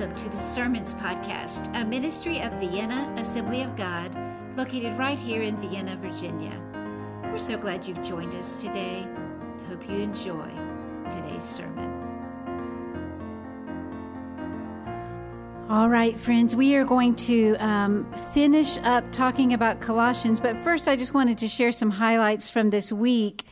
[0.00, 4.16] Welcome to the Sermons Podcast, a ministry of Vienna Assembly of God,
[4.56, 6.58] located right here in Vienna, Virginia.
[7.24, 9.06] We're so glad you've joined us today.
[9.68, 10.48] Hope you enjoy
[11.10, 11.84] today's sermon.
[15.68, 20.88] All right, friends, we are going to um, finish up talking about Colossians, but first
[20.88, 23.44] I just wanted to share some highlights from this week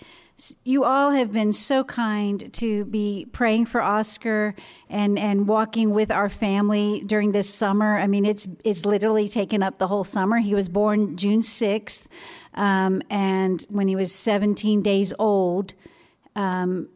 [0.64, 4.54] you all have been so kind to be praying for Oscar
[4.88, 7.98] and, and walking with our family during this summer.
[7.98, 10.38] I mean, it's it's literally taken up the whole summer.
[10.38, 12.08] He was born June sixth,
[12.54, 15.74] um, and when he was 17 days old,
[16.36, 16.88] um,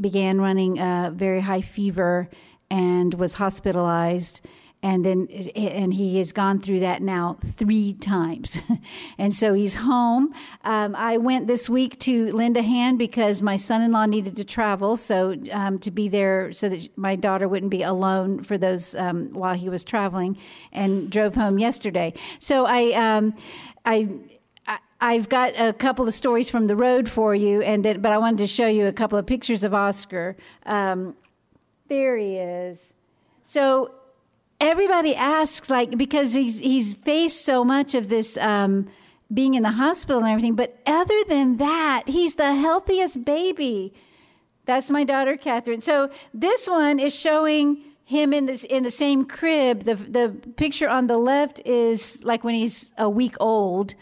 [0.00, 2.30] began running a very high fever
[2.70, 4.40] and was hospitalized
[4.82, 8.58] and then and he has gone through that now three times
[9.18, 10.32] and so he's home
[10.64, 14.96] um, i went this week to lend a hand because my son-in-law needed to travel
[14.96, 19.32] so um, to be there so that my daughter wouldn't be alone for those um,
[19.32, 20.36] while he was traveling
[20.72, 23.34] and drove home yesterday so i um,
[23.84, 24.08] i
[24.98, 28.18] I've got a couple of stories from the road for you, and then, but I
[28.18, 30.38] wanted to show you a couple of pictures of Oscar.
[30.64, 31.14] Um,
[31.88, 32.94] there he is.
[33.42, 33.92] So
[34.60, 38.88] everybody asks like because he's he's faced so much of this um,
[39.32, 43.92] being in the hospital and everything but other than that he's the healthiest baby.
[44.64, 45.80] That's my daughter catherine.
[45.80, 49.84] So this one is showing him in this in the same crib.
[49.84, 53.94] The the picture on the left is like when he's a week old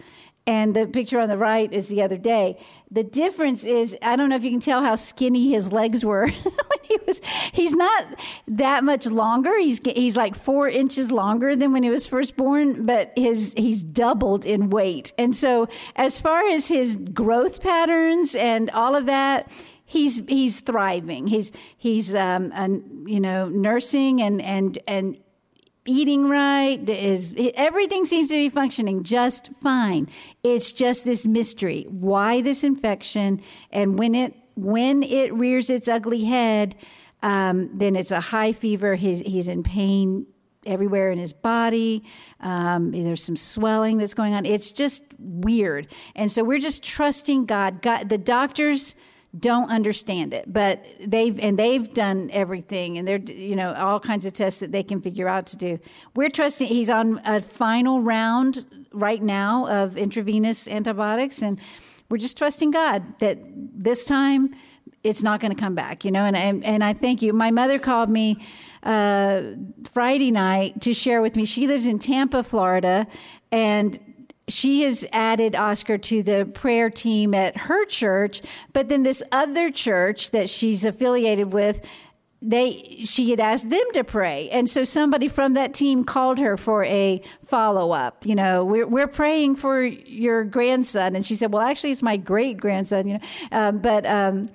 [0.47, 2.59] and the picture on the right is the other day.
[2.91, 6.31] The difference is I don't know if you can tell how skinny his legs were
[6.89, 7.21] he was.
[7.53, 8.05] He's not
[8.49, 9.59] that much longer.
[9.59, 13.83] He's he's like four inches longer than when he was first born, but his he's
[13.83, 15.13] doubled in weight.
[15.19, 19.51] And so as far as his growth patterns and all of that.
[19.87, 21.27] He's he's thriving.
[21.27, 25.19] He's he's um, you know nursing and and and
[25.87, 30.09] eating right is everything seems to be functioning just fine
[30.43, 33.41] it's just this mystery why this infection
[33.71, 36.77] and when it when it rears its ugly head
[37.25, 38.97] um, then it's a high fever.
[38.97, 40.27] He's, he's in pain
[40.67, 42.05] everywhere in his body.
[42.41, 44.45] Um, there's some swelling that's going on.
[44.45, 45.89] It's just weird.
[46.15, 47.81] And so we're just trusting god.
[47.81, 48.95] God the doctors
[49.37, 54.25] don't understand it but they've and they've done everything and they're you know all kinds
[54.25, 55.79] of tests that they can figure out to do.
[56.15, 61.59] We're trusting he's on a final round right now of intravenous antibiotics and
[62.09, 64.55] we're just trusting god that this time
[65.03, 67.33] it's not going to come back you know and, and and i thank you.
[67.33, 68.39] My mother called me
[68.83, 69.43] uh,
[69.93, 71.45] friday night to share with me.
[71.45, 73.07] She lives in tampa florida
[73.53, 73.99] and
[74.49, 78.43] she has added Oscar to the prayer team at her church,
[78.73, 81.87] but then this other church that she's affiliated with,
[82.47, 86.59] they she had asked them to pray, and so somebody from that team called her
[86.59, 88.27] for a follow up.
[88.27, 92.19] You know, we're we're praying for your grandson, and she said, "Well, actually, it's my
[92.19, 93.21] great grandson." You know,
[93.53, 94.07] um, but.
[94.07, 94.51] Um,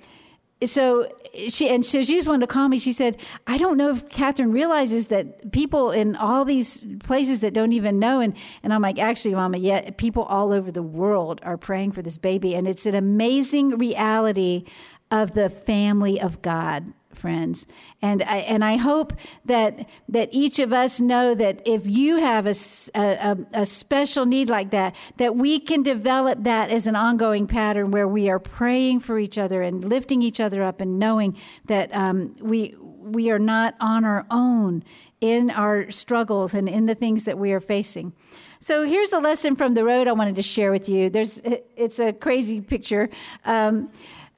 [0.62, 1.10] so
[1.48, 2.78] she and so she just wanted to call me.
[2.78, 7.54] She said, "I don't know if Catherine realizes that people in all these places that
[7.54, 11.40] don't even know." And and I'm like, "Actually, Mama, yeah, people all over the world
[11.44, 14.64] are praying for this baby, and it's an amazing reality
[15.10, 17.66] of the family of God friends.
[18.00, 19.12] And I, and I hope
[19.44, 22.54] that that each of us know that if you have a,
[22.94, 27.90] a, a, special need like that, that we can develop that as an ongoing pattern
[27.90, 31.94] where we are praying for each other and lifting each other up and knowing that
[31.94, 34.84] um, we we are not on our own
[35.20, 38.12] in our struggles and in the things that we are facing.
[38.60, 41.10] So here's a lesson from the road I wanted to share with you.
[41.10, 43.08] There's it's a crazy picture.
[43.44, 43.90] Um,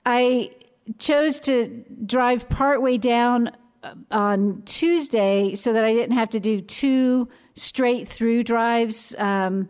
[0.06, 0.52] I
[0.98, 6.60] chose to drive partway down uh, on Tuesday so that I didn't have to do
[6.60, 9.68] two straight through drives um,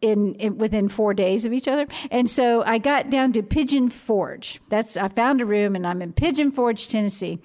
[0.00, 1.86] in, in, within four days of each other.
[2.10, 4.60] And so I got down to Pigeon Forge.
[4.68, 7.40] That's I found a room, and I'm in Pigeon Forge, Tennessee.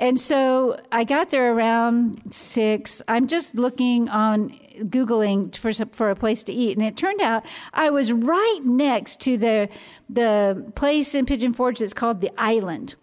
[0.00, 3.02] And so I got there around six.
[3.08, 7.44] I'm just looking on googling for for a place to eat, and it turned out
[7.72, 9.68] I was right next to the
[10.08, 12.96] the place in Pigeon Forge that's called the Island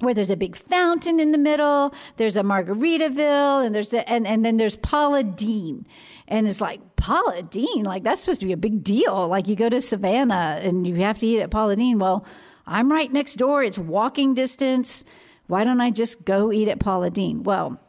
[0.00, 4.28] where there's a big fountain in the middle, there's a Margaritaville, and there's the, and,
[4.28, 5.86] and then there's Paula Deen.
[6.28, 9.28] And it's like, Paula Deen, like that's supposed to be a big deal.
[9.28, 11.98] Like you go to Savannah and you have to eat at Paula Deen.
[11.98, 12.26] Well,
[12.66, 13.62] I'm right next door.
[13.62, 15.04] It's walking distance.
[15.46, 17.42] Why don't I just go eat at Paula Deen?
[17.42, 17.80] Well,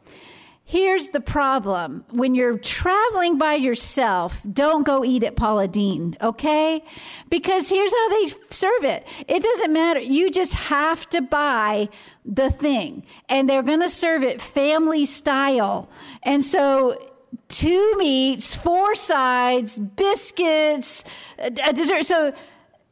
[0.70, 2.04] Here's the problem.
[2.10, 6.84] When you're traveling by yourself, don't go eat at Paula Deen, okay?
[7.28, 9.04] Because here's how they serve it.
[9.26, 9.98] It doesn't matter.
[9.98, 11.88] You just have to buy
[12.24, 15.90] the thing and they're going to serve it family style.
[16.22, 16.96] And so
[17.48, 21.04] two meats, four sides, biscuits,
[21.38, 22.04] a dessert.
[22.04, 22.32] So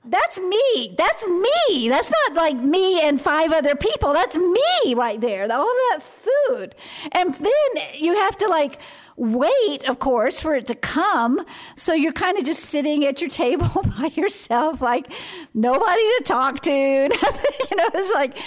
[0.05, 0.95] that's me.
[0.97, 1.89] That's me.
[1.89, 4.13] That's not like me and five other people.
[4.13, 5.43] That's me right there.
[5.53, 6.75] All that food.
[7.13, 8.81] And then you have to like
[9.19, 11.45] wait, of course, for it to come.
[11.77, 13.67] So you're kind of just sitting at your table
[13.99, 15.13] by yourself, like
[15.53, 16.71] nobody to talk to.
[16.73, 18.39] you know, it's like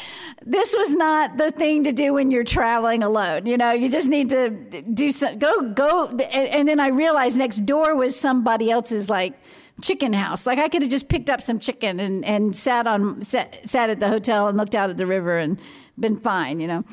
[0.45, 3.45] this was not the thing to do when you're traveling alone.
[3.45, 4.49] You know, you just need to
[4.81, 6.07] do some, go, go.
[6.07, 9.33] And, and then I realized next door was somebody else's like,
[9.81, 10.45] chicken house.
[10.45, 13.89] Like I could have just picked up some chicken and, and sat on sat, sat
[13.89, 15.59] at the hotel and looked out at the river and
[15.99, 16.83] been fine, you know.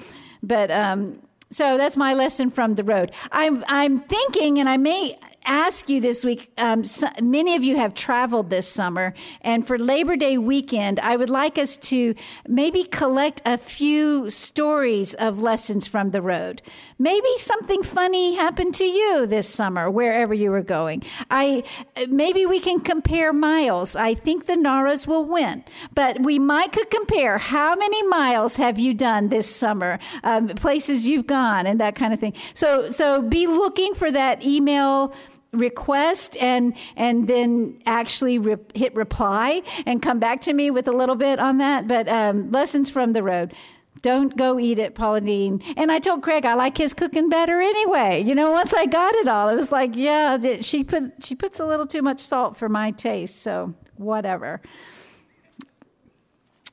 [0.43, 1.21] But um,
[1.51, 3.13] so that's my lesson from the road.
[3.33, 5.19] I'm I'm thinking, and I may
[5.49, 6.53] ask you this week.
[6.59, 11.17] Um, so, many of you have traveled this summer, and for Labor Day weekend, I
[11.17, 12.15] would like us to
[12.47, 16.61] maybe collect a few stories of lessons from the road.
[17.01, 21.05] Maybe something funny happened to you this summer, wherever you were going.
[21.31, 21.63] I
[22.09, 23.95] maybe we can compare miles.
[23.95, 25.65] I think the Naras will win,
[25.95, 31.07] but we might could compare how many miles have you done this summer, um, places
[31.07, 32.35] you've gone, and that kind of thing.
[32.53, 35.15] So so be looking for that email
[35.53, 40.93] request and and then actually re- hit reply and come back to me with a
[40.93, 43.55] little bit on that but um, lessons from the road
[44.03, 45.63] don't go eat it, Paula Deen.
[45.77, 48.23] And I told Craig I like his cooking better anyway.
[48.23, 51.61] You know, once I got it all, it was like, yeah, she put she puts
[51.61, 54.61] a little too much salt for my taste, so whatever.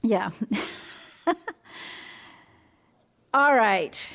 [0.02, 0.30] Yeah.
[3.34, 4.14] all right.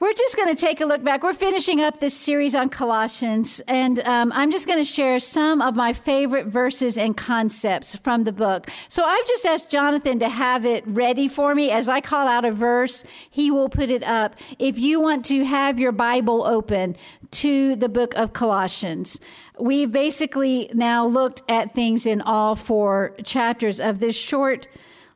[0.00, 1.24] We're just going to take a look back.
[1.24, 5.60] We're finishing up this series on Colossians, and um, I'm just going to share some
[5.60, 8.70] of my favorite verses and concepts from the book.
[8.88, 11.72] So I've just asked Jonathan to have it ready for me.
[11.72, 14.36] As I call out a verse, he will put it up.
[14.60, 16.94] If you want to have your Bible open
[17.32, 19.18] to the book of Colossians,
[19.58, 24.68] we've basically now looked at things in all four chapters of this short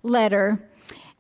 [0.03, 0.69] letter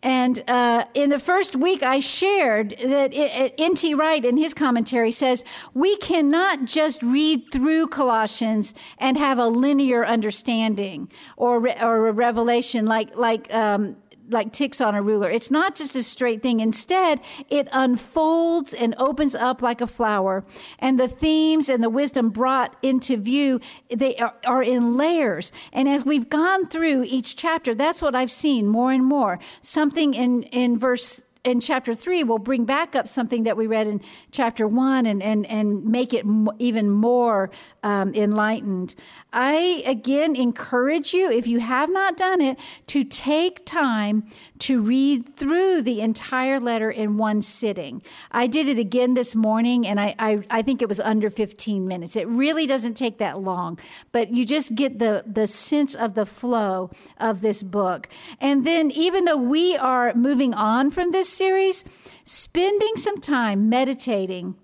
[0.02, 3.12] and uh, in the first week, I shared that
[3.58, 3.94] N.T.
[3.94, 5.44] Wright in his commentary says
[5.74, 12.84] we cannot just read through Colossians and have a linear understanding or or a revelation
[12.84, 13.96] like like um,
[14.32, 15.30] like ticks on a ruler.
[15.30, 16.60] It's not just a straight thing.
[16.60, 20.44] Instead, it unfolds and opens up like a flower.
[20.78, 23.60] And the themes and the wisdom brought into view,
[23.94, 25.52] they are, are in layers.
[25.72, 29.38] And as we've gone through each chapter, that's what I've seen more and more.
[29.60, 33.88] Something in, in verse in chapter three, we'll bring back up something that we read
[33.88, 34.00] in
[34.30, 36.24] chapter one and, and, and make it
[36.60, 37.50] even more
[37.82, 38.94] um, enlightened.
[39.32, 42.58] I again encourage you, if you have not done it,
[42.88, 44.24] to take time
[44.60, 48.02] to read through the entire letter in one sitting.
[48.30, 51.88] I did it again this morning and I, I, I think it was under 15
[51.88, 52.14] minutes.
[52.14, 53.80] It really doesn't take that long,
[54.12, 58.08] but you just get the, the sense of the flow of this book.
[58.40, 61.84] And then even though we are moving on from this series,
[62.24, 64.56] spending some time meditating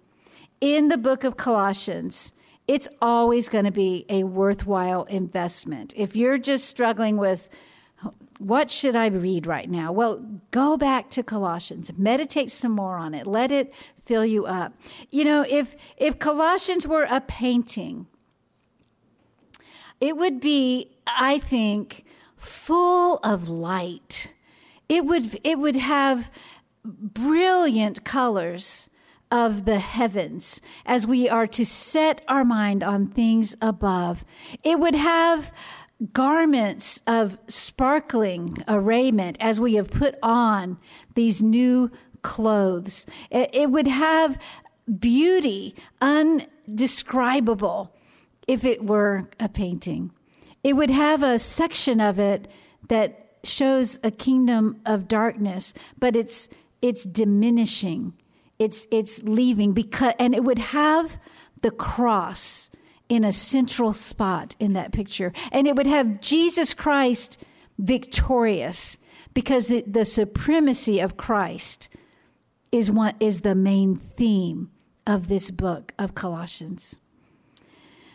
[0.60, 2.32] in the book of Colossians,
[2.66, 5.94] it's always going to be a worthwhile investment.
[5.96, 7.48] If you're just struggling with,
[8.38, 9.90] what should I read right now?
[9.90, 14.74] Well, go back to Colossians, meditate some more on it, let it fill you up.
[15.10, 18.06] You know, if, if Colossians were a painting,
[20.00, 22.04] it would be, I think,
[22.36, 24.34] full of light.
[24.88, 26.30] It would, it would have
[26.88, 28.88] brilliant colors
[29.30, 34.24] of the heavens as we are to set our mind on things above.
[34.64, 35.52] It would have
[36.12, 40.78] garments of sparkling arrayment as we have put on
[41.14, 41.90] these new
[42.22, 43.06] clothes.
[43.30, 44.38] It, would have
[44.98, 47.94] beauty undescribable
[48.46, 50.12] if it were a painting.
[50.64, 52.48] It would have a section of it
[52.88, 56.48] that shows a kingdom of darkness, but it's
[56.82, 58.14] it's diminishing.
[58.58, 61.18] It's it's leaving because and it would have
[61.62, 62.70] the cross
[63.08, 65.32] in a central spot in that picture.
[65.50, 67.42] And it would have Jesus Christ
[67.78, 68.98] victorious
[69.34, 71.88] because the, the supremacy of Christ
[72.70, 74.70] is one is the main theme
[75.06, 77.00] of this book of Colossians.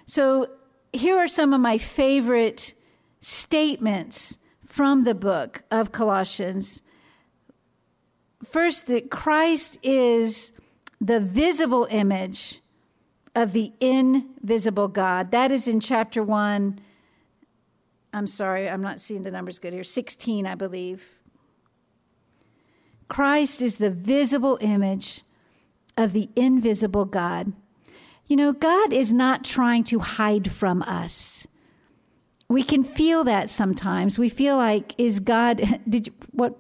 [0.05, 0.47] So
[0.91, 2.75] here are some of my favorite
[3.19, 6.83] statements from the book of Colossians.
[8.43, 10.53] First, that Christ is
[10.99, 12.61] the visible image
[13.35, 15.31] of the invisible God.
[15.31, 16.79] That is in chapter 1.
[18.13, 19.83] I'm sorry, I'm not seeing the numbers good here.
[19.83, 21.23] 16, I believe.
[23.07, 25.23] Christ is the visible image
[25.97, 27.53] of the invisible God.
[28.27, 31.47] You know, God is not trying to hide from us.
[32.47, 34.19] We can feel that sometimes.
[34.19, 36.57] We feel like, is God, did you, what?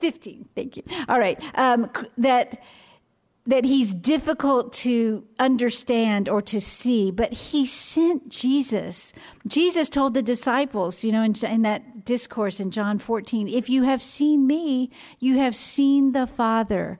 [0.00, 0.82] 15, thank you.
[1.08, 1.40] All right.
[1.58, 2.62] Um, that
[3.46, 9.14] that he's difficult to understand or to see, but he sent Jesus.
[9.46, 13.84] Jesus told the disciples, you know, in, in, that discourse in John 14, if you
[13.84, 16.98] have seen me, you have seen the Father.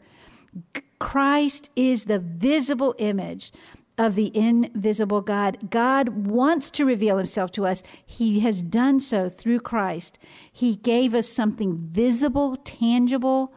[0.99, 3.53] Christ is the visible image
[3.99, 5.71] of the invisible God.
[5.71, 7.83] God wants to reveal himself to us.
[8.05, 10.19] He has done so through Christ.
[10.53, 13.55] He gave us something visible, tangible,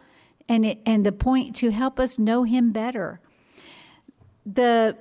[0.47, 3.19] and it, and the point to help us know him better.
[4.45, 4.97] The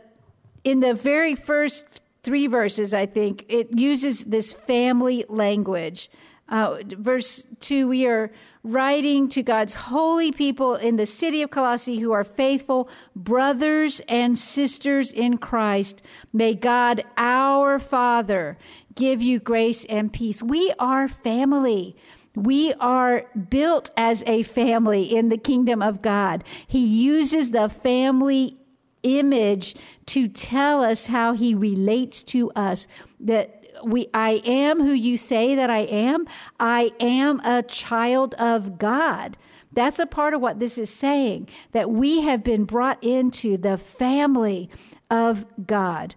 [0.64, 6.11] in the very first three verses, I think it uses this family language.
[6.49, 8.31] Uh, verse two, we are
[8.64, 14.37] writing to God's holy people in the city of Colossae who are faithful brothers and
[14.38, 16.02] sisters in Christ.
[16.33, 18.57] May God, our Father,
[18.95, 20.43] give you grace and peace.
[20.43, 21.97] We are family.
[22.35, 26.45] We are built as a family in the kingdom of God.
[26.67, 28.57] He uses the family
[29.02, 29.76] image
[30.07, 32.88] to tell us how he relates to us.
[33.21, 36.26] That we I am who you say that I am.
[36.58, 39.37] I am a child of God.
[39.73, 43.78] That's a part of what this is saying that we have been brought into the
[43.78, 44.70] family
[45.11, 46.14] of God.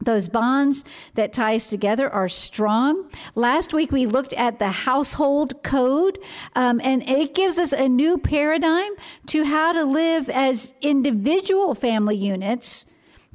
[0.00, 3.10] Those bonds that tie us together are strong.
[3.34, 6.18] Last week we looked at the household code,
[6.54, 8.92] um, and it gives us a new paradigm
[9.28, 12.84] to how to live as individual family units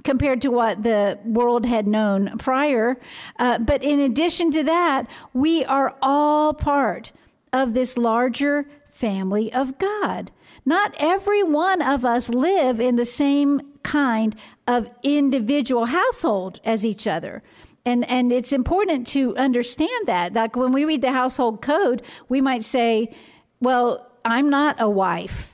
[0.03, 2.97] compared to what the world had known prior.
[3.37, 7.11] Uh, but in addition to that, we are all part
[7.53, 10.31] of this larger family of God.
[10.65, 14.35] Not every one of us live in the same kind
[14.67, 17.41] of individual household as each other.
[17.83, 20.33] And, and it's important to understand that.
[20.33, 23.11] Like when we read the household code, we might say,
[23.59, 25.50] well, I'm not a wife.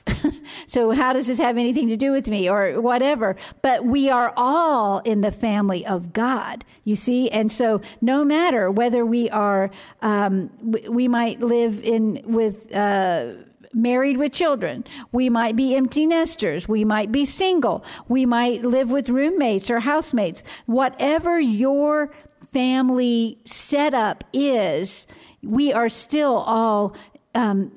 [0.66, 3.36] So how does this have anything to do with me or whatever?
[3.62, 7.30] But we are all in the family of God, you see?
[7.30, 9.70] And so no matter whether we are,
[10.02, 13.32] um, we, might live in with, uh,
[13.72, 14.84] married with children.
[15.12, 16.68] We might be empty nesters.
[16.68, 17.84] We might be single.
[18.08, 20.42] We might live with roommates or housemates.
[20.66, 22.12] Whatever your
[22.52, 25.06] family setup is,
[25.42, 26.96] we are still all,
[27.34, 27.72] um,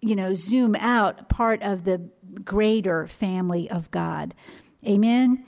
[0.00, 2.10] you know, zoom out part of the
[2.44, 4.34] greater family of God.
[4.86, 5.44] Amen.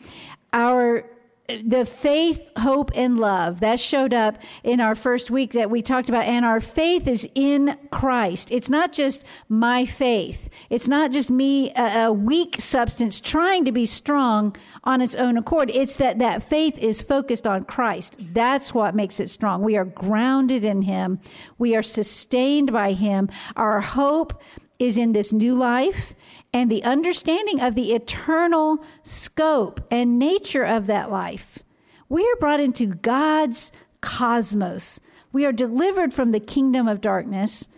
[0.52, 1.04] Our
[1.48, 6.10] the faith, hope, and love that showed up in our first week that we talked
[6.10, 6.26] about.
[6.26, 8.52] And our faith is in Christ.
[8.52, 10.50] It's not just my faith.
[10.68, 15.70] It's not just me, a, weak substance trying to be strong on its own accord.
[15.70, 18.16] It's that that faith is focused on Christ.
[18.34, 19.62] That's what makes it strong.
[19.62, 21.18] We are grounded in Him.
[21.56, 23.30] We are sustained by Him.
[23.56, 24.42] Our hope
[24.78, 26.14] is in this new life
[26.52, 31.60] and the understanding of the eternal scope and nature of that life.
[32.08, 35.00] We are brought into God's cosmos.
[35.32, 37.68] We are delivered from the kingdom of darkness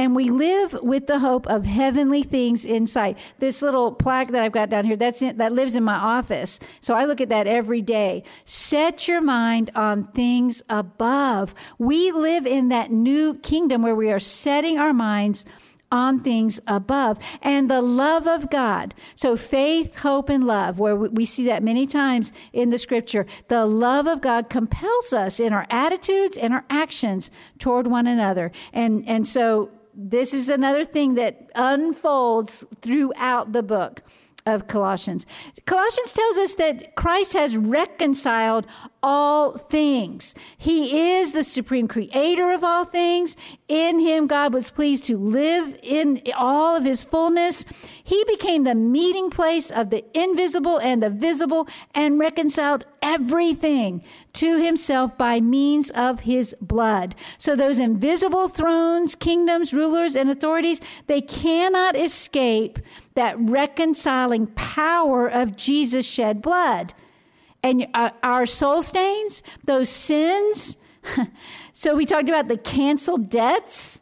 [0.00, 3.18] and we live with the hope of heavenly things inside.
[3.38, 6.58] This little plaque that I've got down here, that's in, that lives in my office.
[6.80, 8.22] So I look at that every day.
[8.46, 11.54] Set your mind on things above.
[11.76, 15.44] We live in that new kingdom where we are setting our minds
[15.90, 18.94] on things above and the love of God.
[19.14, 23.66] So faith, hope, and love, where we see that many times in the scripture, the
[23.66, 28.52] love of God compels us in our attitudes and our actions toward one another.
[28.72, 34.02] And, and so this is another thing that unfolds throughout the book
[34.54, 35.26] of Colossians.
[35.64, 38.66] Colossians tells us that Christ has reconciled
[39.02, 40.34] all things.
[40.58, 43.36] He is the supreme creator of all things.
[43.68, 47.64] In him, God was pleased to live in all of his fullness.
[48.02, 54.02] He became the meeting place of the invisible and the visible and reconciled everything
[54.34, 57.14] to himself by means of his blood.
[57.38, 62.78] So those invisible thrones, kingdoms, rulers, and authorities, they cannot escape
[63.20, 66.94] that reconciling power of Jesus' shed blood.
[67.62, 70.78] And uh, our soul stains, those sins.
[71.74, 74.00] so we talked about the canceled debts.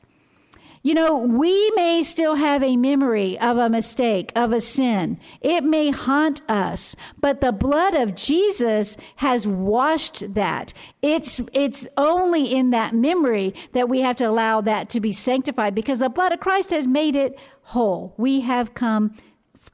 [0.88, 5.21] You know, we may still have a memory of a mistake, of a sin.
[5.42, 10.73] It may haunt us, but the blood of Jesus has washed that.
[11.02, 15.75] It's, it's only in that memory that we have to allow that to be sanctified
[15.75, 18.14] because the blood of Christ has made it whole.
[18.16, 19.14] We have come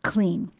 [0.02, 0.50] clean.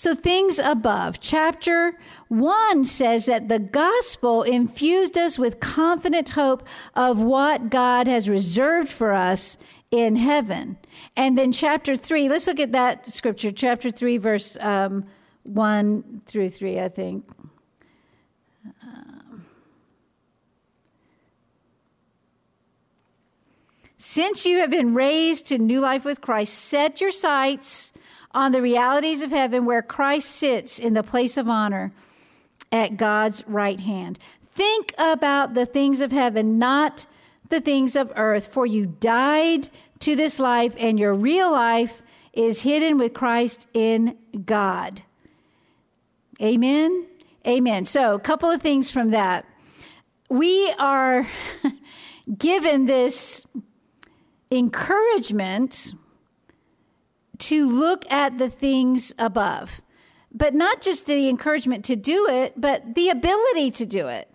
[0.00, 1.20] So, things above.
[1.20, 1.94] Chapter
[2.28, 8.88] 1 says that the gospel infused us with confident hope of what God has reserved
[8.88, 9.58] for us
[9.90, 10.78] in heaven.
[11.18, 15.04] And then, chapter 3, let's look at that scripture, chapter 3, verse um,
[15.42, 17.28] 1 through 3, I think.
[23.98, 27.92] Since you have been raised to new life with Christ, set your sights
[28.32, 31.92] on the realities of heaven where Christ sits in the place of honor
[32.70, 34.18] at God's right hand.
[34.42, 37.06] Think about the things of heaven, not
[37.48, 39.68] the things of earth, for you died
[40.00, 45.02] to this life, and your real life is hidden with Christ in God.
[46.40, 47.06] Amen.
[47.46, 47.84] Amen.
[47.84, 49.44] So, a couple of things from that.
[50.28, 51.26] We are
[52.38, 53.46] given this
[54.50, 55.94] encouragement
[57.40, 59.82] to look at the things above.
[60.32, 64.28] But not just the encouragement to do it, but the ability to do it.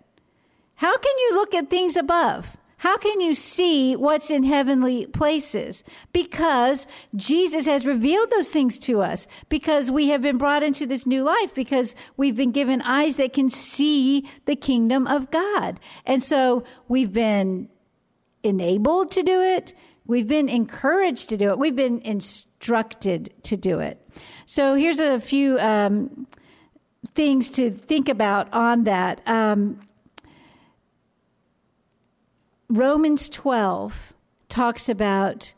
[0.74, 2.56] How can you look at things above?
[2.78, 5.82] How can you see what's in heavenly places?
[6.12, 11.06] Because Jesus has revealed those things to us, because we have been brought into this
[11.06, 15.80] new life, because we've been given eyes that can see the kingdom of God.
[16.04, 17.70] And so we've been
[18.42, 19.72] enabled to do it.
[20.04, 21.58] We've been encouraged to do it.
[21.58, 22.45] We've been instructed
[23.42, 24.00] to do it.
[24.44, 26.26] So here's a few um,
[27.14, 29.26] things to think about on that.
[29.26, 29.80] Um,
[32.68, 34.12] Romans 12
[34.48, 35.54] talks about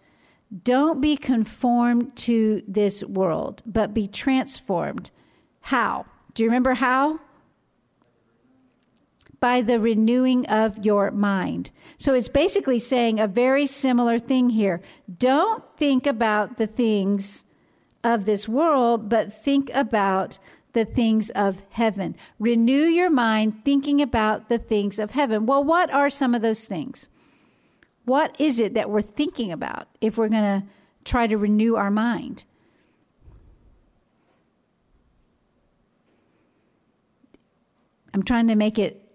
[0.63, 5.11] don't be conformed to this world, but be transformed.
[5.61, 6.07] How?
[6.35, 7.21] Do you remember how?
[9.41, 11.71] By the renewing of your mind.
[11.97, 14.81] So it's basically saying a very similar thing here.
[15.19, 17.45] Don't think about the things
[18.03, 20.39] of this world, but think about
[20.73, 22.17] the things of heaven.
[22.39, 25.47] Renew your mind thinking about the things of heaven.
[25.47, 27.11] Well, what are some of those things?
[28.05, 30.67] What is it that we're thinking about if we're going to
[31.05, 32.45] try to renew our mind?
[38.15, 39.08] I'm trying to make it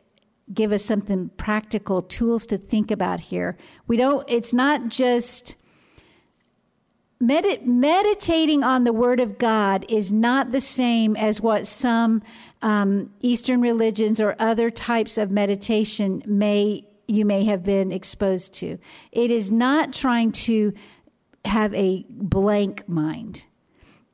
[0.53, 3.57] give us something practical tools to think about here.
[3.87, 5.55] We don't, it's not just
[7.21, 12.21] medit, meditating on the Word of God is not the same as what some
[12.61, 18.77] um, Eastern religions or other types of meditation may you may have been exposed to.
[19.11, 20.73] It is not trying to
[21.45, 23.45] have a blank mind.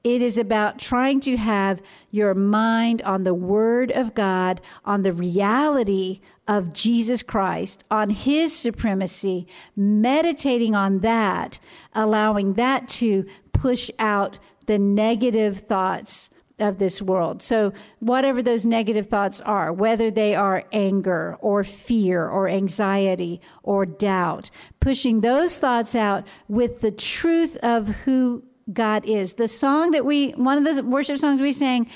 [0.04, 5.12] It is about trying to have your mind on the Word of God, on the
[5.12, 11.60] reality of Jesus Christ, on His supremacy, meditating on that,
[11.94, 17.42] allowing that to push out the negative thoughts of this world.
[17.42, 23.86] So, whatever those negative thoughts are, whether they are anger or fear or anxiety or
[23.86, 29.36] doubt, pushing those thoughts out with the truth of who God is.
[29.36, 31.90] The song that we, one of the worship songs we sang,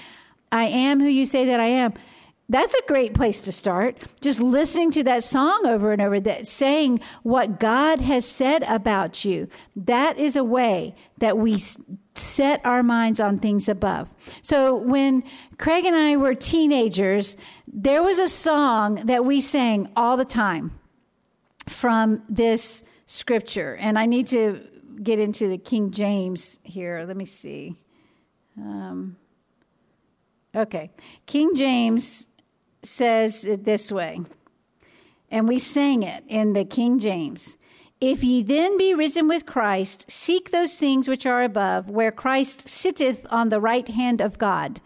[0.51, 1.93] I am who you say that I am.
[2.49, 3.97] That's a great place to start.
[4.21, 9.23] Just listening to that song over and over, that saying what God has said about
[9.23, 9.47] you.
[9.75, 11.61] That is a way that we
[12.15, 14.13] set our minds on things above.
[14.41, 15.23] So when
[15.57, 20.77] Craig and I were teenagers, there was a song that we sang all the time
[21.67, 23.75] from this scripture.
[23.77, 24.61] And I need to
[25.01, 27.03] get into the King James here.
[27.07, 27.75] Let me see.
[28.57, 29.17] Um,
[30.55, 30.91] okay.
[31.25, 32.29] King James
[32.81, 34.21] says it this way,
[35.31, 37.57] and we sang it in the King James.
[38.01, 42.67] If ye then be risen with Christ, seek those things which are above, where Christ
[42.67, 44.81] sitteth on the right hand of God.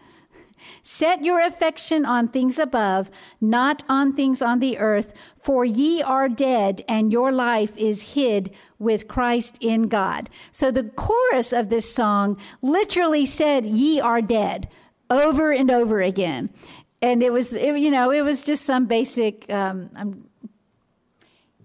[0.82, 6.28] Set your affection on things above, not on things on the earth, for ye are
[6.28, 10.30] dead, and your life is hid with Christ in God.
[10.52, 14.68] So the chorus of this song literally said, Ye are dead,
[15.10, 16.50] over and over again.
[17.00, 20.28] And it was, it, you know, it was just some basic, um, I'm,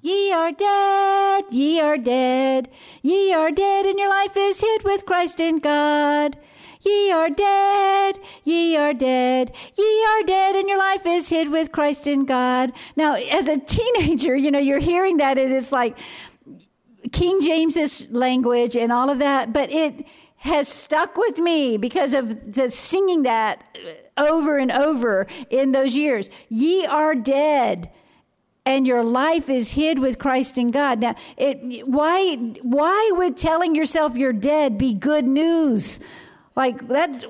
[0.04, 2.70] Ye are dead, ye are dead,
[3.02, 6.38] ye are dead, and your life is hid with Christ in God.
[6.86, 11.72] Ye are dead, ye are dead, ye are dead, and your life is hid with
[11.72, 12.72] Christ in God.
[12.96, 15.98] Now, as a teenager, you know, you're hearing that, and it's like,
[17.12, 20.06] King James's language and all of that, but it
[20.38, 23.64] has stuck with me because of the singing that
[24.18, 26.30] over and over in those years.
[26.50, 27.90] Ye are dead
[28.66, 31.00] and your life is hid with Christ in God.
[31.00, 36.00] Now, it, why, why would telling yourself you're dead be good news?
[36.56, 37.26] Like that's,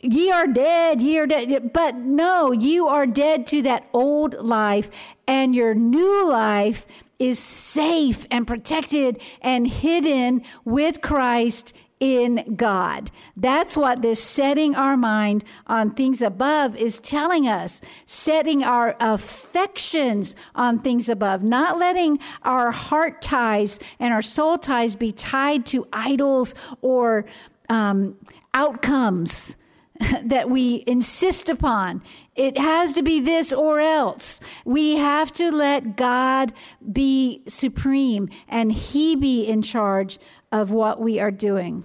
[0.00, 1.72] ye are dead, ye are dead.
[1.72, 4.90] But no, you are dead to that old life
[5.26, 6.86] and your new life
[7.18, 13.10] is safe and protected and hidden with Christ in God.
[13.36, 17.80] That's what this setting our mind on things above is telling us.
[18.06, 24.94] Setting our affections on things above, not letting our heart ties and our soul ties
[24.94, 27.24] be tied to idols or
[27.68, 28.16] um,
[28.58, 29.56] outcomes
[30.24, 32.02] that we insist upon.
[32.34, 34.40] It has to be this or else.
[34.64, 36.52] We have to let God
[36.92, 40.18] be supreme and He be in charge
[40.50, 41.84] of what we are doing.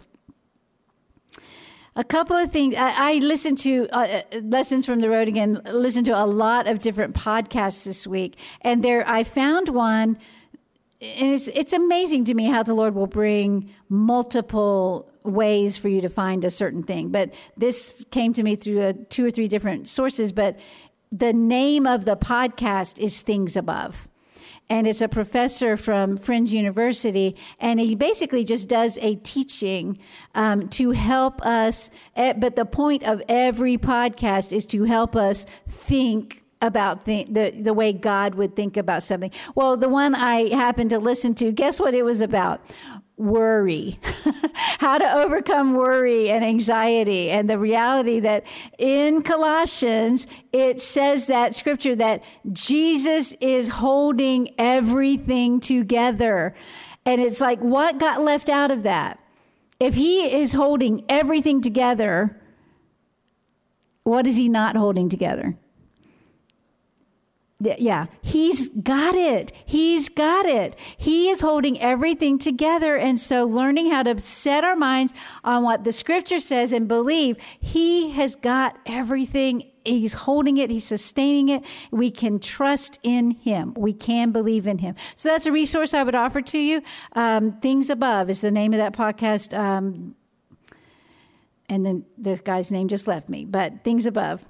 [1.96, 2.76] A couple of things.
[2.76, 6.66] I, I listened to uh, uh, Lessons from the Road again, listened to a lot
[6.66, 8.36] of different podcasts this week.
[8.62, 10.18] And there, I found one,
[11.02, 16.02] and it's, it's amazing to me how the Lord will bring multiple ways for you
[16.02, 17.10] to find a certain thing.
[17.10, 20.32] But this came to me through a, two or three different sources.
[20.32, 20.60] But
[21.12, 24.10] the name of the podcast is Things Above.
[24.70, 27.36] And it's a professor from Friends University.
[27.60, 29.98] And he basically just does a teaching
[30.36, 31.92] um, to help us.
[32.16, 37.52] Eh, but the point of every podcast is to help us think about the, the,
[37.52, 39.32] the way God would think about something.
[39.54, 42.62] Well, the one I happened to listen to, guess what it was about?
[43.18, 44.00] Worry,
[44.80, 48.46] how to overcome worry and anxiety, and the reality that
[48.78, 56.56] in Colossians, it says that scripture that Jesus is holding everything together.
[57.06, 59.20] And it's like, what got left out of that?
[59.80, 62.40] If he is holding everything together,
[64.04, 65.58] what is he not holding together?
[67.64, 69.52] Yeah, he's got it.
[69.66, 70.76] He's got it.
[70.98, 72.96] He is holding everything together.
[72.98, 77.38] And so learning how to set our minds on what the scripture says and believe
[77.60, 79.72] he has got everything.
[79.86, 80.70] He's holding it.
[80.70, 81.64] He's sustaining it.
[81.92, 83.74] We can trust in him.
[83.76, 84.96] We can believe in him.
[85.16, 86.82] So that's a resource I would offer to you.
[87.14, 89.58] Um, Things Above is the name of that podcast.
[89.58, 90.16] Um,
[91.70, 94.46] and then the guy's name just left me, but Things Above.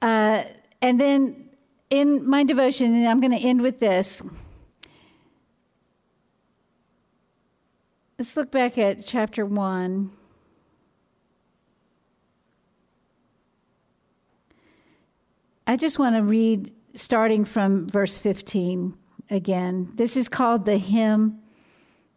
[0.00, 0.44] Uh,
[0.82, 1.43] and then
[1.94, 4.20] in my devotion, and I'm going to end with this.
[8.18, 10.10] Let's look back at chapter 1.
[15.66, 18.94] I just want to read starting from verse 15
[19.30, 19.92] again.
[19.94, 21.38] This is called the hymn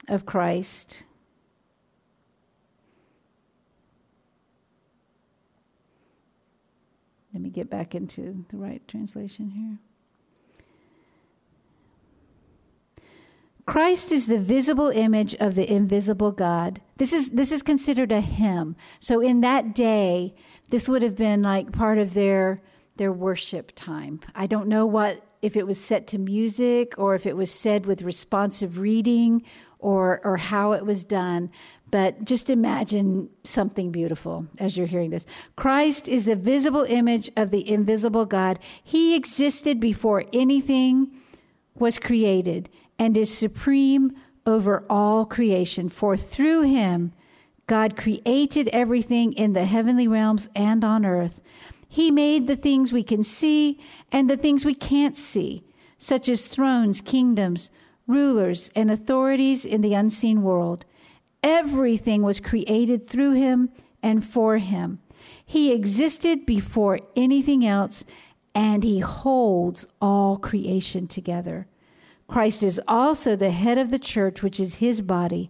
[0.08, 1.04] of Christ.
[7.34, 9.78] Let me get back into the right translation here.
[13.68, 16.80] Christ is the visible image of the invisible God.
[16.98, 18.78] This is this is considered a hymn.
[19.02, 20.34] So in that day,
[20.70, 22.62] this would have been like part of their
[22.96, 24.22] their worship time.
[24.34, 27.86] I don't know what if it was set to music or if it was said
[27.86, 29.44] with responsive reading
[29.80, 31.52] or or how it was done,
[31.90, 35.26] but just imagine something beautiful as you're hearing this.
[35.56, 38.60] Christ is the visible image of the invisible God.
[38.84, 41.12] He existed before anything
[41.76, 42.70] was created
[43.00, 45.90] and is supreme over all creation.
[45.90, 47.14] For through him,
[47.68, 51.42] God created everything in the heavenly realms and on earth.
[51.88, 53.80] He made the things we can see
[54.12, 55.64] and the things we can't see,
[55.98, 57.70] such as thrones, kingdoms,
[58.08, 60.86] rulers, and authorities in the unseen world.
[61.48, 63.70] Everything was created through him
[64.04, 65.00] and for him.
[65.46, 68.04] He existed before anything else,
[68.54, 71.66] and he holds all creation together.
[72.28, 75.50] Christ is also the head of the church, which is his body.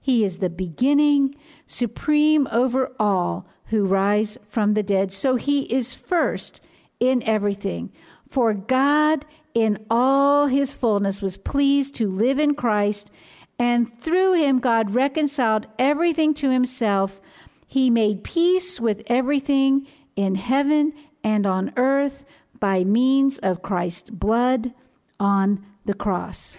[0.00, 5.12] He is the beginning, supreme over all who rise from the dead.
[5.12, 6.60] So he is first
[6.98, 7.92] in everything.
[8.28, 13.12] For God, in all his fullness, was pleased to live in Christ
[13.58, 17.20] and through him, God reconciled everything to himself.
[17.66, 20.92] He made peace with everything in heaven
[21.24, 22.24] and on earth
[22.60, 24.74] by means of Christ's blood
[25.18, 26.58] on the cross.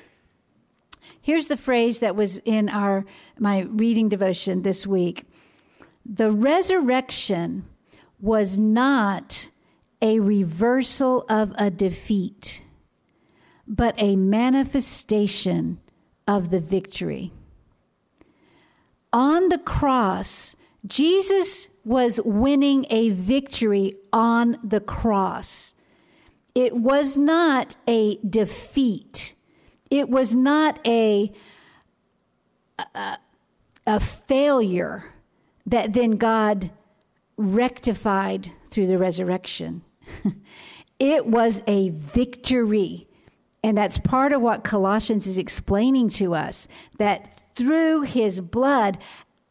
[1.21, 3.05] Here's the phrase that was in our
[3.37, 5.25] my reading devotion this week.
[6.05, 7.65] The resurrection
[8.19, 9.49] was not
[10.01, 12.63] a reversal of a defeat,
[13.67, 15.79] but a manifestation
[16.27, 17.31] of the victory.
[19.13, 25.73] On the cross, Jesus was winning a victory on the cross.
[26.53, 29.33] It was not a defeat.
[29.89, 31.31] It was not a,
[32.95, 33.17] a,
[33.85, 35.13] a failure
[35.65, 36.71] that then God
[37.37, 39.83] rectified through the resurrection.
[40.99, 43.06] it was a victory.
[43.67, 48.97] And that's part of what Colossians is explaining to us that through his blood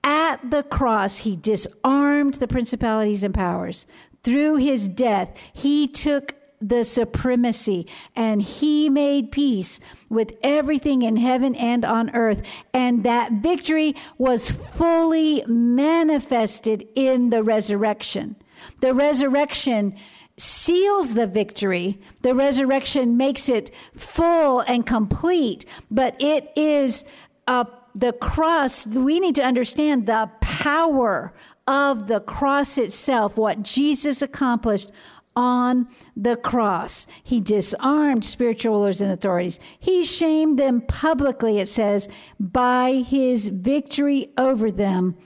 [0.02, 3.86] at the cross, he disarmed the principalities and powers.
[4.22, 11.54] Through his death, he took the supremacy and he made peace with everything in heaven
[11.54, 12.40] and on earth.
[12.72, 18.36] And that victory was fully manifested in the resurrection.
[18.80, 19.94] The resurrection
[20.38, 21.98] seals the victory.
[22.22, 27.04] The resurrection makes it full and complete, but it is
[27.46, 28.86] uh, the cross.
[28.86, 31.32] We need to understand the power
[31.66, 34.90] of the cross itself, what Jesus accomplished
[35.34, 37.06] on the cross.
[37.22, 39.60] He disarmed spiritual rulers and authorities.
[39.78, 42.08] He shamed them publicly, it says,
[42.40, 45.16] by his victory over them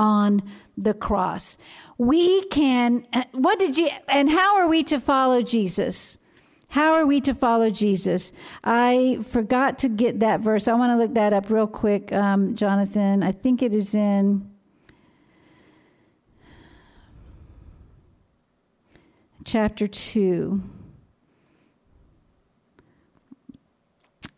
[0.00, 0.42] on
[0.78, 1.58] the cross.
[1.98, 6.18] We can, what did you, and how are we to follow Jesus?
[6.70, 8.32] How are we to follow Jesus?
[8.64, 10.68] I forgot to get that verse.
[10.68, 13.22] I want to look that up real quick, um, Jonathan.
[13.22, 14.50] I think it is in
[19.44, 20.62] chapter 2.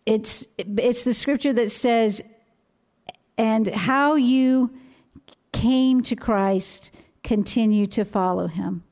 [0.07, 2.25] It's, it's the scripture that says,
[3.39, 4.73] and how you
[5.53, 8.85] came to Christ, continue to follow him.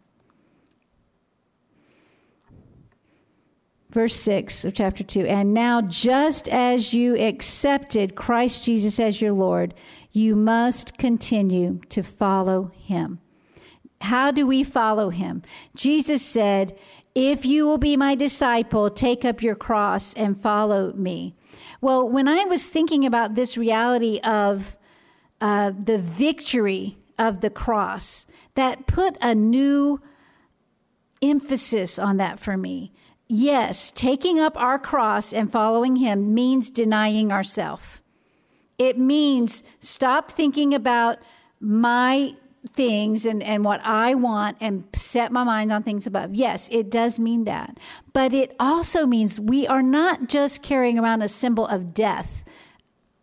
[3.91, 9.33] Verse 6 of chapter 2 And now, just as you accepted Christ Jesus as your
[9.33, 9.75] Lord,
[10.13, 13.21] you must continue to follow him.
[14.03, 15.43] How do we follow him?
[15.75, 16.79] Jesus said,
[17.15, 21.35] If you will be my disciple, take up your cross and follow me.
[21.81, 24.79] Well, when I was thinking about this reality of
[25.41, 30.01] uh, the victory of the cross, that put a new
[31.23, 32.93] emphasis on that for me.
[33.29, 38.03] Yes, taking up our cross and following him means denying ourselves.
[38.79, 41.19] It means stop thinking about
[41.61, 42.35] my
[42.73, 46.35] things and, and what I want and set my mind on things above.
[46.35, 47.79] Yes, it does mean that.
[48.13, 52.45] But it also means we are not just carrying around a symbol of death.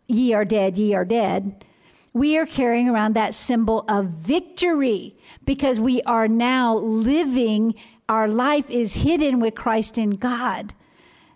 [0.06, 1.64] Ye are dead, ye are dead.
[2.12, 7.74] We are carrying around that symbol of victory because we are now living,
[8.08, 10.74] our life is hidden with Christ in God.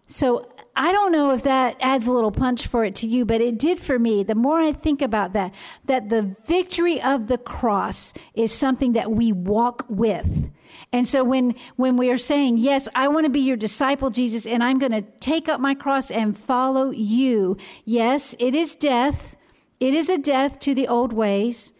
[0.06, 3.40] So I don't know if that adds a little punch for it to you, but
[3.40, 4.22] it did for me.
[4.22, 5.54] The more I think about that,
[5.84, 10.50] that the victory of the cross is something that we walk with.
[10.92, 14.46] And so when, when we are saying, yes, I want to be your disciple, Jesus,
[14.46, 17.56] and I'm going to take up my cross and follow you.
[17.84, 19.36] Yes, it is death.
[19.82, 21.72] It is a death to the old ways,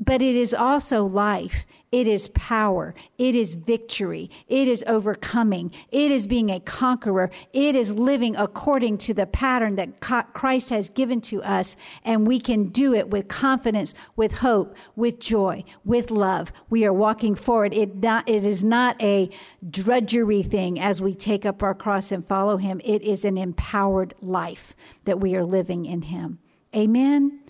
[0.00, 1.66] but it is also life.
[1.92, 2.94] It is power.
[3.18, 4.30] It is victory.
[4.48, 5.70] It is overcoming.
[5.90, 7.30] It is being a conqueror.
[7.52, 11.76] It is living according to the pattern that Christ has given to us.
[12.02, 16.50] And we can do it with confidence, with hope, with joy, with love.
[16.70, 17.74] We are walking forward.
[17.74, 19.28] It, not, it is not a
[19.68, 22.80] drudgery thing as we take up our cross and follow Him.
[22.82, 26.38] It is an empowered life that we are living in Him.
[26.74, 27.40] Amen.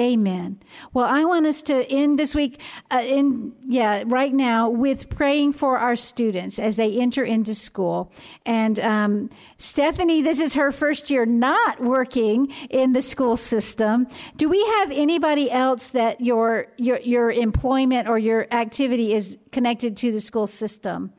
[0.00, 0.58] Amen.
[0.94, 2.58] Well, I want us to end this week,
[2.90, 8.10] uh, in yeah, right now with praying for our students as they enter into school.
[8.46, 14.06] And um, Stephanie, this is her first year not working in the school system.
[14.36, 19.94] Do we have anybody else that your your your employment or your activity is connected
[19.98, 21.12] to the school system?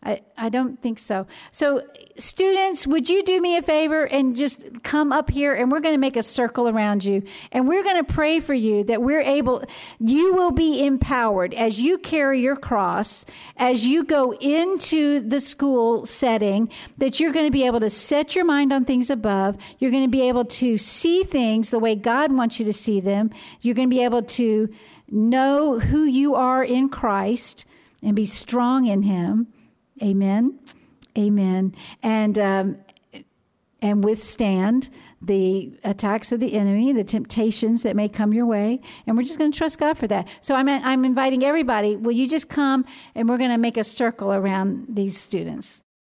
[0.00, 1.26] I, I don't think so.
[1.50, 1.82] So,
[2.16, 5.94] students, would you do me a favor and just come up here and we're going
[5.94, 9.20] to make a circle around you and we're going to pray for you that we're
[9.20, 9.64] able,
[9.98, 16.06] you will be empowered as you carry your cross, as you go into the school
[16.06, 19.56] setting, that you're going to be able to set your mind on things above.
[19.80, 23.00] You're going to be able to see things the way God wants you to see
[23.00, 23.30] them.
[23.62, 24.72] You're going to be able to
[25.10, 27.64] know who you are in Christ
[28.00, 29.48] and be strong in Him
[30.02, 30.58] Amen.
[31.16, 31.74] Amen.
[32.02, 32.78] And um,
[33.80, 39.16] and withstand the attacks of the enemy, the temptations that may come your way, and
[39.16, 40.28] we're just going to trust God for that.
[40.40, 41.96] So I'm I'm inviting everybody.
[41.96, 42.84] Will you just come
[43.14, 45.82] and we're going to make a circle around these students.